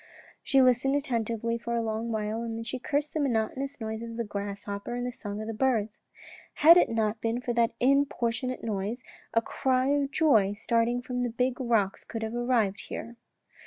[0.41, 4.17] She listened attentively for a long time and then she cursed the monotonous noise of
[4.17, 5.99] the grasshopper and the song of the birds."
[6.65, 9.03] Had it not been for that importunate noise,
[9.35, 13.15] a cry of joy starting from the big rocks could have arrived here."